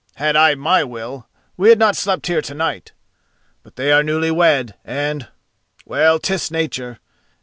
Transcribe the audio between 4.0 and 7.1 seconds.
newly wed, and—well, 'tis nature!